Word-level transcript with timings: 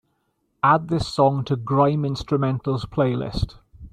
add 0.63 0.87
this 0.87 1.07
song 1.13 1.45
to 1.45 1.55
grime 1.55 2.01
instrumentals 2.01 2.87
playlist 2.89 3.57